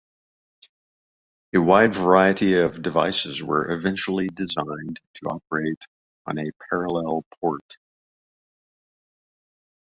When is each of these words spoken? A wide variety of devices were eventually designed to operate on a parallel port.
A 1.53 1.59
wide 1.61 1.93
variety 1.93 2.57
of 2.59 2.81
devices 2.81 3.43
were 3.43 3.69
eventually 3.69 4.25
designed 4.29 4.99
to 5.13 5.27
operate 5.27 5.85
on 6.25 6.39
a 6.39 6.49
parallel 6.71 7.21
port. 7.39 7.77